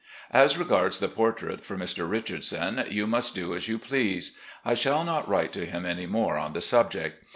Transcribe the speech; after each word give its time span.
''As 0.31 0.57
regards 0.57 0.97
the 0.97 1.07
portrait 1.07 1.63
for 1.63 1.77
Mr. 1.77 2.09
Richardson, 2.09 2.83
you 2.89 3.05
must 3.05 3.35
do 3.35 3.53
as 3.53 3.67
you 3.67 3.77
please. 3.77 4.35
I 4.65 4.73
shall 4.73 5.03
not 5.03 5.29
write 5.29 5.53
to 5.53 5.67
him 5.67 5.85
any 5.85 6.07
more 6.07 6.39
on 6.39 6.53
the 6.53 6.61
subject. 6.61 7.23